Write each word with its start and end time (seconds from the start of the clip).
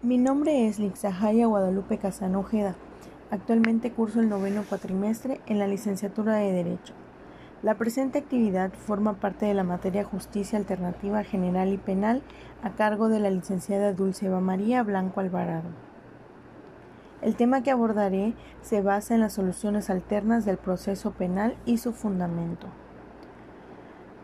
Mi 0.00 0.16
nombre 0.16 0.68
es 0.68 0.78
Lixahaya 0.78 1.48
Guadalupe 1.48 1.98
Casano 1.98 2.38
Ojeda. 2.38 2.76
Actualmente 3.32 3.90
curso 3.90 4.20
el 4.20 4.28
noveno 4.28 4.62
cuatrimestre 4.62 5.40
en 5.46 5.58
la 5.58 5.66
licenciatura 5.66 6.36
de 6.36 6.52
Derecho. 6.52 6.94
La 7.64 7.74
presente 7.74 8.20
actividad 8.20 8.72
forma 8.72 9.14
parte 9.14 9.46
de 9.46 9.54
la 9.54 9.64
materia 9.64 10.04
Justicia 10.04 10.56
Alternativa 10.56 11.24
General 11.24 11.72
y 11.72 11.78
Penal 11.78 12.22
a 12.62 12.76
cargo 12.76 13.08
de 13.08 13.18
la 13.18 13.28
licenciada 13.30 13.92
Dulce 13.92 14.26
Eva 14.26 14.38
María 14.38 14.84
Blanco 14.84 15.18
Alvarado. 15.18 15.68
El 17.20 17.34
tema 17.34 17.64
que 17.64 17.72
abordaré 17.72 18.34
se 18.62 18.82
basa 18.82 19.16
en 19.16 19.20
las 19.20 19.32
soluciones 19.32 19.90
alternas 19.90 20.44
del 20.44 20.58
proceso 20.58 21.10
penal 21.10 21.56
y 21.66 21.78
su 21.78 21.92
fundamento. 21.92 22.68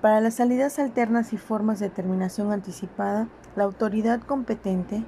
Para 0.00 0.20
las 0.20 0.34
salidas 0.34 0.78
alternas 0.78 1.32
y 1.32 1.36
formas 1.36 1.80
de 1.80 1.90
terminación 1.90 2.52
anticipada, 2.52 3.26
la 3.56 3.64
autoridad 3.64 4.20
competente 4.20 5.02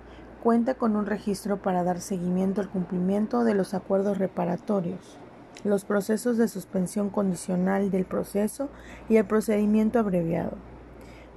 cuenta 0.46 0.74
con 0.74 0.94
un 0.94 1.06
registro 1.06 1.56
para 1.56 1.82
dar 1.82 2.00
seguimiento 2.00 2.60
al 2.60 2.68
cumplimiento 2.68 3.42
de 3.42 3.52
los 3.52 3.74
acuerdos 3.74 4.18
reparatorios, 4.18 5.18
los 5.64 5.84
procesos 5.84 6.36
de 6.36 6.46
suspensión 6.46 7.10
condicional 7.10 7.90
del 7.90 8.04
proceso 8.04 8.68
y 9.08 9.16
el 9.16 9.24
procedimiento 9.24 9.98
abreviado. 9.98 10.52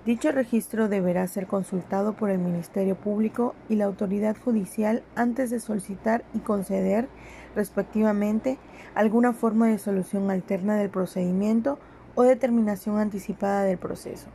Dicho 0.06 0.32
registro 0.32 0.90
deberá 0.90 1.26
ser 1.26 1.48
consultado 1.48 2.14
por 2.14 2.30
el 2.30 2.38
Ministerio 2.38 2.94
Público 2.94 3.56
y 3.68 3.78
la 3.78 3.86
autoridad 3.86 4.38
judicial 4.38 5.02
antes 5.16 5.50
de 5.50 5.60
solicitar 5.60 6.24
y 6.36 6.40
conceder, 6.42 7.10
respectivamente, 7.56 8.60
alguna 8.94 9.34
forma 9.34 9.70
de 9.70 9.80
solución 9.80 10.30
alterna 10.30 10.76
del 10.76 10.92
procedimiento 10.92 11.80
o 12.14 12.22
determinación 12.22 13.00
anticipada 13.00 13.64
del 13.64 13.80
proceso. 13.80 14.28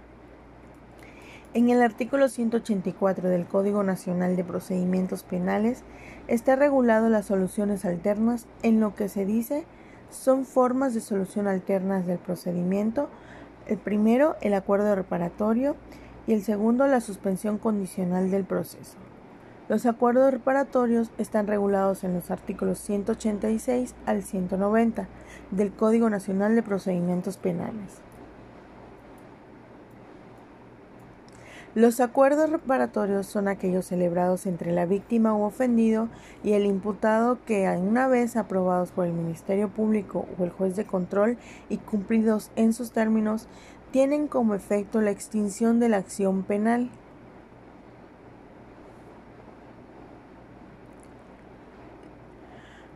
En 1.55 1.71
el 1.71 1.83
artículo 1.83 2.29
184 2.29 3.29
del 3.29 3.47
Código 3.47 3.85
Nacional 3.85 4.35
de 4.35 4.43
Procedimientos 4.43 5.23
Penales 5.23 5.85
está 6.27 6.57
regulado 6.57 7.09
las 7.09 7.27
soluciones 7.27 7.85
alternas 7.85 8.49
en 8.65 8.81
lo 8.81 8.97
que 8.97 9.09
se 9.09 9.25
dice 9.25 9.65
son 10.11 10.47
formas 10.47 10.95
de 10.95 11.01
solución 11.01 11.47
alternas 11.47 12.09
del 12.09 12.19
procedimiento. 12.19 13.09
El 13.69 13.79
primero, 13.79 14.35
el 14.41 14.53
acuerdo 14.55 14.97
reparatorio 14.97 15.77
y 16.27 16.33
el 16.33 16.43
segundo, 16.43 16.89
la 16.89 17.01
suspensión 17.01 17.59
condicional 17.59 18.33
del 18.33 18.43
proceso. 18.43 18.99
Los 19.69 19.87
acuerdos 19.87 20.33
reparatorios 20.33 21.13
están 21.19 21.47
regulados 21.47 22.03
en 22.03 22.15
los 22.15 22.33
artículos 22.33 22.81
186 22.81 23.95
al 24.07 24.25
190 24.25 25.07
del 25.53 25.73
Código 25.73 26.11
Nacional 26.11 26.57
de 26.57 26.65
Procedimientos 26.65 27.37
Penales. 27.37 28.04
Los 31.75 31.99
acuerdos 31.99 32.51
reparatorios 32.51 33.27
son 33.27 33.49
aquellos 33.49 33.87
celebrados 33.87 34.47
entre 34.47 34.71
la 34.71 34.87
víctima 34.87 35.35
u 35.35 35.43
ofendido 35.43 36.09
y 36.45 36.53
el 36.53 36.67
imputado 36.67 37.39
que, 37.45 37.69
una 37.69 38.07
vez 38.07 38.37
aprobados 38.37 38.93
por 38.93 39.07
el 39.07 39.13
Ministerio 39.13 39.69
Público 39.69 40.25
o 40.39 40.45
el 40.45 40.51
juez 40.51 40.77
de 40.77 40.85
control 40.85 41.37
y 41.69 41.79
cumplidos 41.79 42.53
en 42.55 42.73
sus 42.73 42.93
términos, 42.93 43.49
tienen 43.91 44.29
como 44.29 44.55
efecto 44.55 45.01
la 45.01 45.11
extinción 45.11 45.81
de 45.81 45.89
la 45.89 45.97
acción 45.97 46.45
penal. 46.45 46.91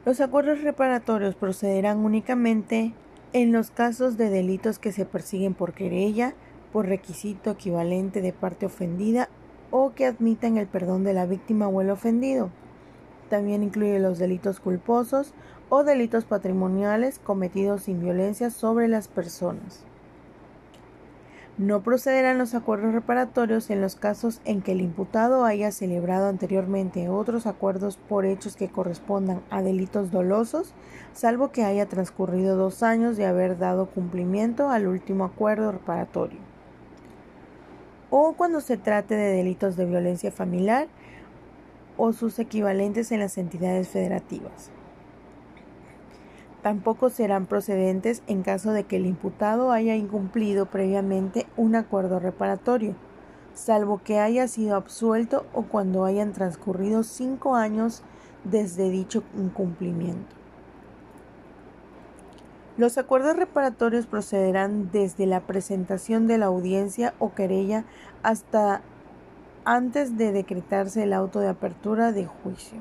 Los 0.05 0.21
acuerdos 0.21 0.63
reparatorios 0.63 1.35
procederán 1.35 1.99
únicamente 1.99 2.95
en 3.33 3.51
los 3.51 3.73
casos 3.73 4.17
de 4.17 4.31
delitos 4.31 4.79
que 4.79 4.93
se 4.93 5.05
persiguen 5.05 5.55
por 5.55 5.73
querella, 5.73 6.35
por 6.73 6.87
requisito 6.87 7.51
equivalente 7.51 8.21
de 8.21 8.33
parte 8.33 8.67
ofendida 8.67 9.29
o 9.71 9.93
que 9.95 10.07
admitan 10.07 10.57
el 10.57 10.67
perdón 10.67 11.05
de 11.05 11.15
la 11.15 11.27
víctima 11.27 11.69
o 11.69 11.81
el 11.81 11.91
ofendido. 11.91 12.51
También 13.29 13.63
incluye 13.63 13.99
los 13.99 14.19
delitos 14.19 14.61
culposos 14.61 15.35
o 15.69 15.85
delitos 15.85 16.25
patrimoniales 16.25 17.19
cometidos 17.19 17.83
sin 17.83 18.01
violencia 18.01 18.51
sobre 18.51 18.89
las 18.89 19.09
personas. 19.09 19.85
No 21.59 21.83
procederán 21.83 22.39
los 22.39 22.55
acuerdos 22.55 22.95
reparatorios 22.95 23.69
en 23.71 23.81
los 23.81 23.97
casos 23.97 24.41
en 24.45 24.63
que 24.63 24.73
el 24.73 24.81
imputado 24.81 25.45
haya 25.45 25.73
celebrado 25.73 26.29
anteriormente 26.29 27.09
otros 27.09 27.49
acuerdos 27.49 27.97
por 27.97 28.27
hechos 28.27 28.55
que 28.55 28.69
correspondan 28.69 29.43
a 29.51 29.61
delitos 29.61 30.13
dolosos, 30.13 30.73
salvo 31.13 31.51
que 31.51 31.65
haya 31.65 31.87
transcurrido 31.87 32.57
dos 32.57 32.85
años 32.85 33.17
de 33.17 33.27
haber 33.27 33.59
dado 33.59 33.87
cumplimiento 33.87 34.71
al 34.71 34.87
último 34.87 35.25
acuerdo 35.25 35.73
reparatorio 35.73 36.48
o 38.11 38.33
cuando 38.33 38.61
se 38.61 38.77
trate 38.77 39.15
de 39.15 39.37
delitos 39.37 39.77
de 39.77 39.85
violencia 39.85 40.33
familiar 40.33 40.89
o 41.97 42.13
sus 42.13 42.39
equivalentes 42.39 43.13
en 43.13 43.21
las 43.21 43.39
entidades 43.39 43.89
federativas. 43.89 44.71
Tampoco 46.63 47.11
serán 47.11 47.47
procedentes 47.47 48.23
en 48.27 48.43
caso 48.43 48.73
de 48.73 48.85
que 48.85 48.97
el 48.97 49.07
imputado 49.07 49.73
haya 49.73 49.95
incumplido 49.95 50.67
previamente 50.67 51.47
un 51.57 51.77
acuerdo 51.77 52.19
reparatorio, 52.19 52.95
salvo 53.55 54.01
que 54.03 54.19
haya 54.19 54.49
sido 54.49 54.77
absuelto 54.77 55.47
o 55.53 55.63
cuando 55.63 56.05
hayan 56.05 56.33
transcurrido 56.33 57.03
cinco 57.03 57.55
años 57.55 58.03
desde 58.45 58.91
dicho 58.91 59.23
incumplimiento. 59.37 60.38
Los 62.79 62.97
acuerdos 62.97 63.35
reparatorios 63.35 64.07
procederán 64.07 64.93
desde 64.93 65.27
la 65.27 65.41
presentación 65.41 66.29
de 66.29 66.39
la 66.39 66.47
audiencia 66.47 67.13
o 67.19 67.35
querella 67.35 67.85
hasta 68.23 68.83
antes 69.65 70.17
de 70.17 70.31
decretarse 70.31 71.03
el 71.03 71.13
auto 71.13 71.41
de 71.41 71.49
apertura 71.49 72.13
de 72.13 72.27
juicio. 72.27 72.79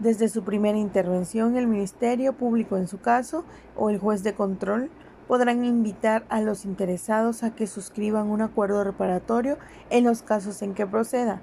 Desde 0.00 0.28
su 0.28 0.42
primera 0.42 0.78
intervención, 0.78 1.56
el 1.56 1.68
Ministerio 1.68 2.32
Público 2.32 2.76
en 2.76 2.88
su 2.88 3.00
caso 3.00 3.44
o 3.76 3.88
el 3.88 4.00
juez 4.00 4.24
de 4.24 4.34
control 4.34 4.90
podrán 5.28 5.64
invitar 5.64 6.24
a 6.28 6.40
los 6.40 6.64
interesados 6.64 7.44
a 7.44 7.54
que 7.54 7.68
suscriban 7.68 8.30
un 8.30 8.42
acuerdo 8.42 8.82
reparatorio 8.82 9.58
en 9.90 10.02
los 10.02 10.22
casos 10.22 10.60
en 10.62 10.74
que 10.74 10.88
proceda. 10.88 11.40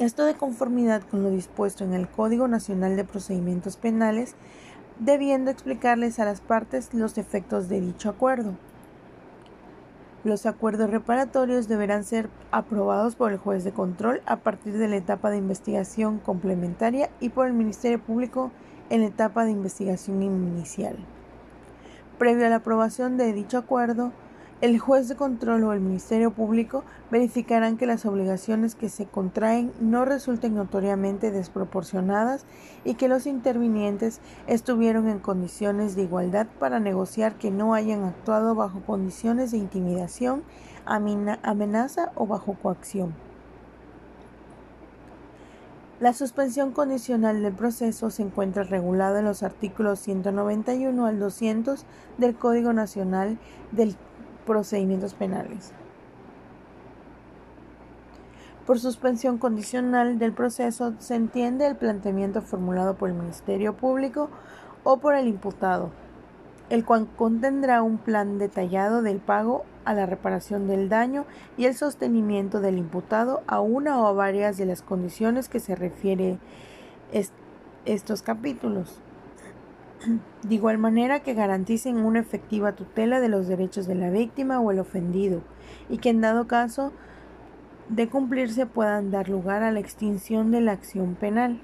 Esto 0.00 0.24
de 0.24 0.32
conformidad 0.32 1.02
con 1.02 1.22
lo 1.22 1.30
dispuesto 1.30 1.84
en 1.84 1.92
el 1.92 2.08
Código 2.08 2.48
Nacional 2.48 2.96
de 2.96 3.04
Procedimientos 3.04 3.76
Penales, 3.76 4.34
debiendo 4.98 5.50
explicarles 5.50 6.18
a 6.18 6.24
las 6.24 6.40
partes 6.40 6.94
los 6.94 7.18
efectos 7.18 7.68
de 7.68 7.82
dicho 7.82 8.08
acuerdo. 8.08 8.54
Los 10.24 10.46
acuerdos 10.46 10.88
reparatorios 10.88 11.68
deberán 11.68 12.04
ser 12.04 12.30
aprobados 12.50 13.14
por 13.14 13.30
el 13.30 13.36
juez 13.36 13.62
de 13.62 13.72
control 13.72 14.22
a 14.24 14.36
partir 14.36 14.78
de 14.78 14.88
la 14.88 14.96
etapa 14.96 15.28
de 15.28 15.36
investigación 15.36 16.18
complementaria 16.18 17.10
y 17.20 17.28
por 17.28 17.46
el 17.46 17.52
Ministerio 17.52 18.00
Público 18.00 18.52
en 18.88 19.02
la 19.02 19.08
etapa 19.08 19.44
de 19.44 19.50
investigación 19.50 20.22
inicial. 20.22 20.96
Previo 22.16 22.46
a 22.46 22.48
la 22.48 22.56
aprobación 22.56 23.18
de 23.18 23.34
dicho 23.34 23.58
acuerdo, 23.58 24.12
el 24.60 24.78
juez 24.78 25.08
de 25.08 25.16
control 25.16 25.64
o 25.64 25.72
el 25.72 25.80
Ministerio 25.80 26.32
Público 26.32 26.84
verificarán 27.10 27.78
que 27.78 27.86
las 27.86 28.04
obligaciones 28.04 28.74
que 28.74 28.90
se 28.90 29.06
contraen 29.06 29.72
no 29.80 30.04
resulten 30.04 30.54
notoriamente 30.54 31.30
desproporcionadas 31.30 32.44
y 32.84 32.94
que 32.94 33.08
los 33.08 33.26
intervinientes 33.26 34.20
estuvieron 34.46 35.08
en 35.08 35.18
condiciones 35.18 35.96
de 35.96 36.02
igualdad 36.02 36.46
para 36.58 36.78
negociar 36.78 37.36
que 37.36 37.50
no 37.50 37.72
hayan 37.72 38.04
actuado 38.04 38.54
bajo 38.54 38.80
condiciones 38.80 39.50
de 39.50 39.58
intimidación, 39.58 40.42
amenaza 40.84 42.12
o 42.14 42.26
bajo 42.26 42.52
coacción. 42.52 43.14
La 46.00 46.14
suspensión 46.14 46.72
condicional 46.72 47.42
del 47.42 47.52
proceso 47.52 48.08
se 48.10 48.22
encuentra 48.22 48.62
regulada 48.62 49.18
en 49.18 49.26
los 49.26 49.42
artículos 49.42 50.00
191 50.00 51.06
al 51.06 51.18
200 51.18 51.84
del 52.16 52.34
Código 52.36 52.72
Nacional 52.72 53.38
del 53.70 53.96
procedimientos 54.46 55.14
penales. 55.14 55.72
Por 58.66 58.78
suspensión 58.78 59.38
condicional 59.38 60.18
del 60.18 60.32
proceso 60.32 60.94
se 60.98 61.16
entiende 61.16 61.66
el 61.66 61.76
planteamiento 61.76 62.40
formulado 62.40 62.94
por 62.94 63.08
el 63.08 63.16
Ministerio 63.16 63.76
Público 63.76 64.30
o 64.84 64.98
por 64.98 65.14
el 65.14 65.26
imputado, 65.26 65.90
el 66.68 66.84
cual 66.84 67.08
contendrá 67.16 67.82
un 67.82 67.98
plan 67.98 68.38
detallado 68.38 69.02
del 69.02 69.18
pago 69.18 69.64
a 69.84 69.94
la 69.94 70.06
reparación 70.06 70.68
del 70.68 70.88
daño 70.88 71.24
y 71.56 71.64
el 71.64 71.74
sostenimiento 71.74 72.60
del 72.60 72.78
imputado 72.78 73.42
a 73.46 73.60
una 73.60 74.00
o 74.00 74.06
a 74.06 74.12
varias 74.12 74.56
de 74.56 74.66
las 74.66 74.82
condiciones 74.82 75.48
que 75.48 75.58
se 75.58 75.74
refiere 75.74 76.38
estos 77.84 78.22
capítulos 78.22 79.00
de 80.42 80.54
igual 80.54 80.78
manera 80.78 81.20
que 81.20 81.34
garanticen 81.34 81.98
una 81.98 82.20
efectiva 82.20 82.72
tutela 82.72 83.20
de 83.20 83.28
los 83.28 83.46
derechos 83.46 83.86
de 83.86 83.94
la 83.94 84.10
víctima 84.10 84.60
o 84.60 84.70
el 84.70 84.78
ofendido, 84.78 85.42
y 85.88 85.98
que 85.98 86.10
en 86.10 86.20
dado 86.20 86.46
caso 86.46 86.92
de 87.88 88.08
cumplirse 88.08 88.66
puedan 88.66 89.10
dar 89.10 89.28
lugar 89.28 89.62
a 89.62 89.72
la 89.72 89.80
extinción 89.80 90.50
de 90.50 90.60
la 90.60 90.72
acción 90.72 91.16
penal. 91.16 91.60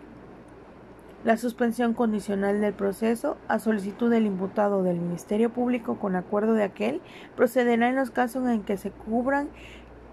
La 1.24 1.36
suspensión 1.36 1.94
condicional 1.94 2.60
del 2.60 2.72
proceso, 2.72 3.36
a 3.48 3.58
solicitud 3.58 4.10
del 4.10 4.26
imputado 4.26 4.82
del 4.82 5.00
Ministerio 5.00 5.50
Público 5.50 5.98
con 5.98 6.14
acuerdo 6.14 6.54
de 6.54 6.62
aquel, 6.62 7.00
procederá 7.34 7.88
en 7.88 7.96
los 7.96 8.10
casos 8.10 8.46
en 8.48 8.62
que 8.62 8.76
se 8.76 8.90
cubran 8.90 9.48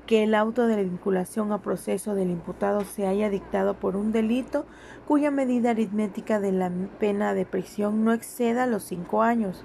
que 0.06 0.24
el 0.24 0.36
auto 0.36 0.68
de 0.68 0.84
vinculación 0.84 1.52
a 1.52 1.62
proceso 1.62 2.16
del 2.16 2.30
imputado 2.30 2.82
se 2.82 3.08
haya 3.08 3.30
dictado 3.30 3.76
por 3.76 3.96
un 3.96 4.12
delito 4.12 4.66
cuya 5.08 5.32
medida 5.32 5.72
aritmética 5.72 6.40
de 6.40 6.52
la 6.52 6.72
pena 7.00 7.34
de 7.34 7.46
prisión 7.46 8.04
no 8.04 8.14
exceda 8.14 8.68
los 8.68 8.84
cinco 8.84 9.22
años 9.22 9.64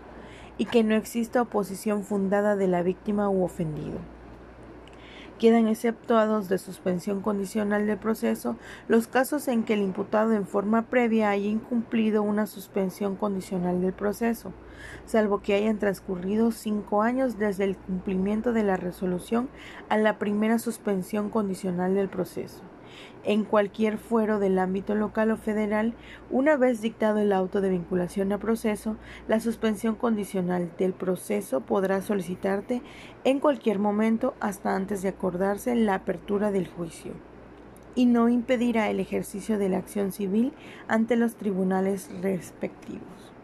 y 0.56 0.67
que 0.67 0.85
no 0.85 0.94
exista 0.94 1.43
oposición 1.43 2.05
fundada 2.05 2.56
de 2.56 2.69
la 2.69 2.82
víctima 2.82 3.29
u 3.29 3.44
ofendido. 3.44 3.99
Quedan 5.38 5.69
exceptuados 5.69 6.49
de 6.49 6.58
suspensión 6.58 7.20
condicional 7.20 7.87
del 7.87 7.96
proceso 7.96 8.56
los 8.88 9.06
casos 9.06 9.46
en 9.46 9.62
que 9.62 9.75
el 9.75 9.82
imputado 9.82 10.32
en 10.32 10.46
forma 10.46 10.82
previa 10.82 11.31
haya 11.31 11.46
incumplido 11.46 12.23
una 12.23 12.46
suspensión 12.46 13.14
condicional 13.14 13.81
del 13.81 13.93
proceso, 13.93 14.52
salvo 15.06 15.40
que 15.40 15.55
hayan 15.55 15.79
transcurrido 15.79 16.50
cinco 16.50 17.02
años 17.02 17.38
desde 17.38 17.64
el 17.64 17.76
cumplimiento 17.76 18.52
de 18.52 18.64
la 18.64 18.76
resolución 18.76 19.49
a 19.88 19.96
la 19.96 20.19
primera 20.19 20.58
suspensión 20.58 21.31
condicional 21.31 21.94
del 21.94 22.08
proceso 22.08 22.62
en 23.25 23.44
cualquier 23.44 23.99
fuero 23.99 24.38
del 24.38 24.58
ámbito 24.58 24.94
local 24.94 25.31
o 25.31 25.37
federal, 25.37 25.94
una 26.31 26.56
vez 26.56 26.81
dictado 26.81 27.19
el 27.19 27.32
auto 27.32 27.61
de 27.61 27.70
vinculación 27.70 28.32
a 28.32 28.38
proceso, 28.38 28.96
la 29.26 29.40
suspensión 29.40 29.94
condicional 29.94 30.70
del 30.79 30.93
proceso 30.93 31.61
podrá 31.61 32.00
solicitarte 32.00 32.82
en 33.25 33.40
cualquier 33.40 33.79
momento 33.79 34.35
hasta 34.40 34.75
antes 34.75 35.02
de 35.02 35.08
acordarse 35.08 35.75
la 35.75 35.94
apertura 35.94 36.50
del 36.50 36.69
juicio 36.69 37.12
y 37.94 38.06
no 38.06 38.29
impedirá 38.29 38.90
el 38.90 39.00
ejercicio 39.00 39.58
de 39.58 39.69
la 39.69 39.79
acción 39.79 40.12
civil 40.12 40.52
ante 40.87 41.17
los 41.17 41.35
tribunales 41.35 42.11
respectivos. 42.23 43.38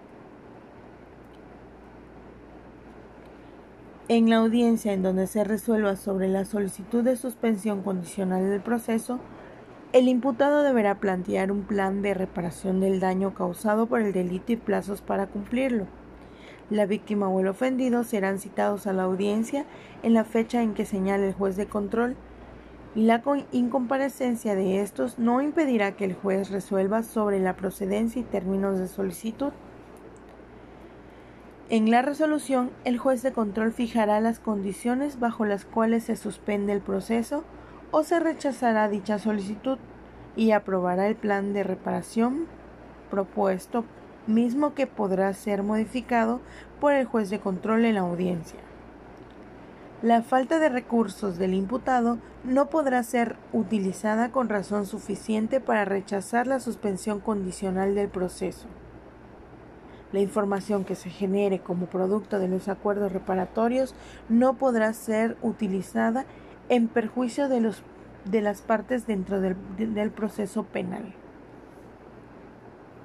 En 4.06 4.28
la 4.28 4.36
audiencia 4.36 4.92
en 4.92 5.02
donde 5.02 5.26
se 5.26 5.44
resuelva 5.44 5.96
sobre 5.96 6.28
la 6.28 6.44
solicitud 6.44 7.02
de 7.02 7.16
suspensión 7.16 7.80
condicional 7.80 8.50
del 8.50 8.60
proceso, 8.60 9.18
el 9.94 10.08
imputado 10.08 10.62
deberá 10.62 10.96
plantear 10.96 11.50
un 11.50 11.62
plan 11.62 12.02
de 12.02 12.12
reparación 12.12 12.80
del 12.80 13.00
daño 13.00 13.32
causado 13.32 13.86
por 13.86 14.02
el 14.02 14.12
delito 14.12 14.52
y 14.52 14.56
plazos 14.56 15.00
para 15.00 15.26
cumplirlo. 15.26 15.86
La 16.68 16.84
víctima 16.84 17.30
o 17.30 17.40
el 17.40 17.48
ofendido 17.48 18.04
serán 18.04 18.40
citados 18.40 18.86
a 18.86 18.92
la 18.92 19.04
audiencia 19.04 19.64
en 20.02 20.12
la 20.12 20.24
fecha 20.24 20.62
en 20.62 20.74
que 20.74 20.84
señale 20.84 21.28
el 21.28 21.34
juez 21.34 21.56
de 21.56 21.64
control 21.64 22.14
y 22.94 23.04
la 23.04 23.22
incomparecencia 23.52 24.54
de 24.54 24.82
estos 24.82 25.18
no 25.18 25.40
impedirá 25.40 25.92
que 25.92 26.04
el 26.04 26.12
juez 26.12 26.50
resuelva 26.50 27.04
sobre 27.04 27.40
la 27.40 27.56
procedencia 27.56 28.20
y 28.20 28.24
términos 28.24 28.78
de 28.78 28.86
solicitud. 28.86 29.52
En 31.70 31.90
la 31.90 32.02
resolución, 32.02 32.70
el 32.84 32.98
juez 32.98 33.22
de 33.22 33.32
control 33.32 33.72
fijará 33.72 34.20
las 34.20 34.38
condiciones 34.38 35.18
bajo 35.18 35.46
las 35.46 35.64
cuales 35.64 36.04
se 36.04 36.14
suspende 36.14 36.74
el 36.74 36.82
proceso 36.82 37.42
o 37.90 38.02
se 38.02 38.20
rechazará 38.20 38.86
dicha 38.90 39.18
solicitud 39.18 39.78
y 40.36 40.50
aprobará 40.50 41.06
el 41.06 41.16
plan 41.16 41.54
de 41.54 41.62
reparación 41.62 42.46
propuesto, 43.10 43.86
mismo 44.26 44.74
que 44.74 44.86
podrá 44.86 45.32
ser 45.32 45.62
modificado 45.62 46.40
por 46.80 46.92
el 46.92 47.06
juez 47.06 47.30
de 47.30 47.40
control 47.40 47.86
en 47.86 47.94
la 47.94 48.02
audiencia. 48.02 48.60
La 50.02 50.20
falta 50.20 50.58
de 50.58 50.68
recursos 50.68 51.38
del 51.38 51.54
imputado 51.54 52.18
no 52.44 52.68
podrá 52.68 53.02
ser 53.02 53.36
utilizada 53.54 54.30
con 54.32 54.50
razón 54.50 54.84
suficiente 54.84 55.60
para 55.60 55.86
rechazar 55.86 56.46
la 56.46 56.60
suspensión 56.60 57.20
condicional 57.20 57.94
del 57.94 58.08
proceso. 58.08 58.66
La 60.14 60.20
información 60.20 60.84
que 60.84 60.94
se 60.94 61.10
genere 61.10 61.58
como 61.58 61.86
producto 61.86 62.38
de 62.38 62.46
los 62.46 62.68
acuerdos 62.68 63.10
reparatorios 63.10 63.96
no 64.28 64.54
podrá 64.54 64.92
ser 64.92 65.36
utilizada 65.42 66.24
en 66.68 66.86
perjuicio 66.86 67.48
de, 67.48 67.60
los, 67.60 67.82
de 68.24 68.40
las 68.40 68.62
partes 68.62 69.08
dentro 69.08 69.40
del, 69.40 69.56
del 69.76 70.12
proceso 70.12 70.62
penal. 70.62 71.16